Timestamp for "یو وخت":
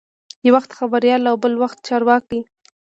0.45-0.71